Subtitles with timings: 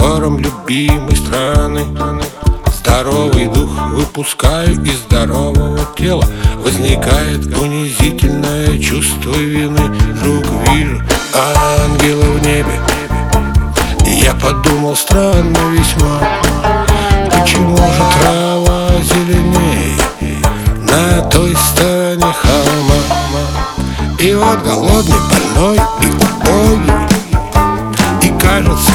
[0.00, 1.84] просторам любимой страны.
[2.78, 6.24] Здоровый дух выпускаю из здорового тела.
[6.64, 9.90] Возникает унизительное чувство вины.
[10.14, 11.02] Вдруг вижу
[11.34, 12.80] ангела в небе.
[14.06, 16.20] Я подумал странно весьма
[17.26, 19.96] Почему же трава зеленее
[20.82, 23.00] На той стороне холма?
[24.18, 26.92] И вот голодный, больной и убогий.
[28.22, 28.92] И кажется,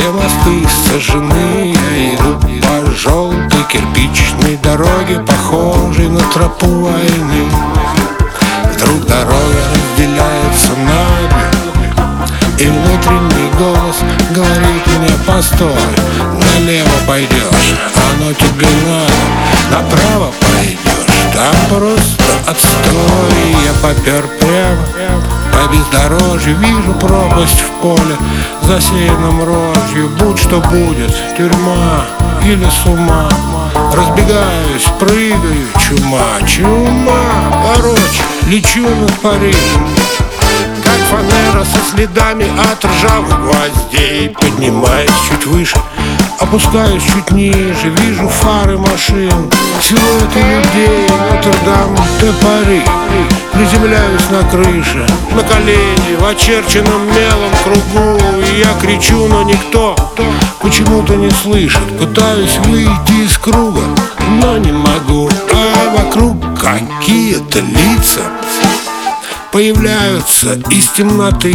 [0.00, 7.50] все мосты сожжены Я иду по желтой кирпичной дороге Похожей на тропу войны.
[8.72, 11.04] Вдруг дорога разделяется на
[12.58, 13.96] И внутренний голос
[14.30, 15.74] говорит мне Постой,
[16.54, 19.12] налево пойдешь, оно тебе надо
[19.70, 28.16] Направо пойдешь, там просто отстой Я попер прямо по бездорожью Вижу пропасть в поле,
[28.62, 30.08] засеянном рожью.
[30.18, 32.06] Будь что будет, тюрьма
[32.44, 33.28] или с ума
[33.92, 39.88] Разбегаюсь, прыгаю, чума, чума Короче, лечу над Парижем
[40.82, 45.76] Как фанера со следами от ржавых гвоздей Поднимаюсь чуть выше,
[46.40, 52.82] опускаюсь чуть ниже Вижу фары машин, силуэты людей Нотр-Дам де Пари
[53.52, 58.18] Приземляюсь на крыше, на колени В очерченном мелом кругу.
[58.46, 59.94] И я кричу, но никто
[60.60, 61.98] почему-то не слышит.
[61.98, 63.82] Пытаюсь выйти из круга,
[64.40, 65.28] но не могу.
[65.52, 68.22] А вокруг какие-то лица
[69.52, 71.54] Появляются из темноты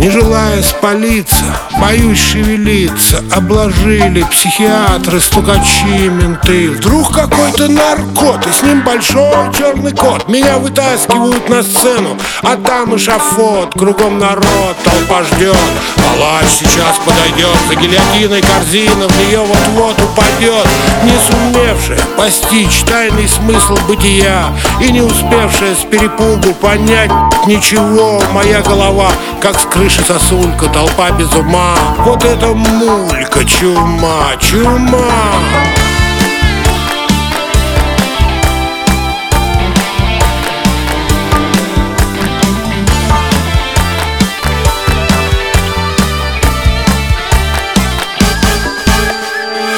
[0.00, 1.44] не желая спалиться,
[1.78, 3.22] боюсь шевелиться.
[3.36, 6.70] Обложили психиатры, стукачи, менты.
[6.70, 10.26] Вдруг какой-то наркот, и с ним большой черный кот.
[10.26, 15.56] Меня вытаскивают на сцену, а там эшафот Кругом народ, толпа ждет.
[15.96, 20.66] Палач сейчас подойдет, за гильотиной корзина В нее вот-вот упадет.
[21.04, 24.46] Не сумевшая постичь тайный смысл бытия
[24.80, 27.10] И не успевшая с перепугу понять
[27.46, 29.10] ничего Моя голова,
[29.40, 31.74] как с крыши крыши сосулька, толпа без ума.
[31.98, 34.98] Вот это мулька, чума, чума.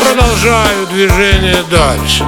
[0.01, 2.27] Продолжаю движение дальше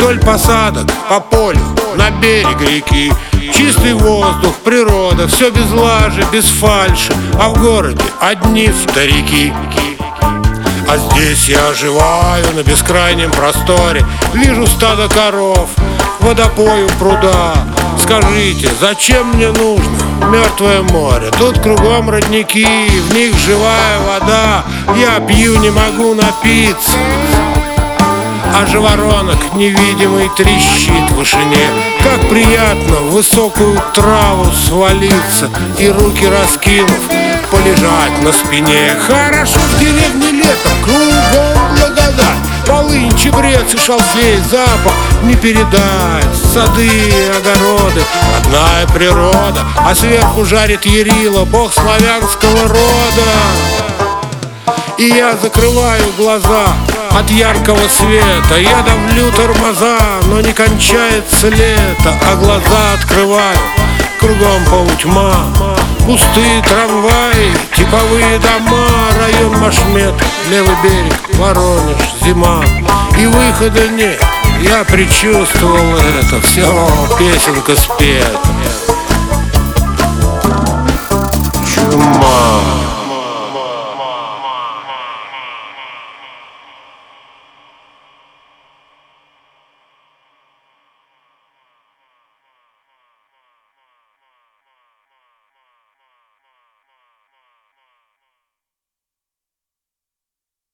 [0.00, 1.60] Вдоль посадок, по полю,
[1.94, 3.12] на берег реки.
[3.54, 9.52] Чистый воздух, природа, все без лажи, без фальши А в городе одни старики.
[10.88, 14.02] А здесь я оживаю на бескрайнем просторе
[14.32, 15.68] Вижу стадо коров,
[16.20, 17.52] водопою пруда.
[18.02, 19.98] Скажите, зачем мне нужно
[20.30, 21.30] мертвое море?
[21.38, 24.64] Тут кругом родники, в них живая вода.
[24.96, 26.92] Я пью, не могу напиться
[28.54, 31.66] а жаворонок невидимый трещит в вышине.
[32.02, 37.08] Как приятно в высокую траву свалиться И руки раскинув,
[37.50, 38.96] полежать на спине.
[39.06, 42.36] Хорошо в деревне летом, кругом благодать.
[42.66, 46.24] Полынь, чебрец и шалфей, запах не передать.
[46.52, 46.88] Сады,
[47.36, 48.02] огороды,
[48.38, 53.30] одна природа А сверху жарит Ярила, бог славянского рода.
[54.98, 56.74] И я закрываю глаза
[57.18, 58.56] от яркого света.
[58.58, 63.56] Я давлю тормоза, но не кончается лето А глаза открываю,
[64.18, 65.46] кругом полутьма
[66.06, 68.86] Пустые трамваи, типовые дома
[69.18, 70.14] Район Машмет,
[70.50, 72.64] левый берег, Воронеж, зима.
[73.18, 74.20] И выхода нет,
[74.62, 76.88] я предчувствовал это Все,
[77.18, 78.40] песенка спета